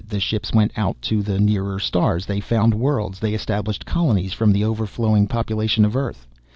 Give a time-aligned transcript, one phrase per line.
[0.07, 2.25] The ships went out to the nearer stars.
[2.25, 3.19] They found worlds.
[3.19, 6.25] They established colonies from the overflowing population of Earth.